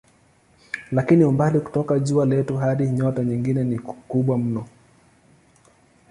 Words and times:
Lakini 0.91 1.23
umbali 1.25 1.59
kutoka 1.59 1.99
jua 1.99 2.25
letu 2.25 2.57
hadi 2.57 2.87
nyota 2.89 3.23
nyingine 3.23 3.63
ni 3.63 3.75
mkubwa 3.75 4.37
mno. 4.37 4.67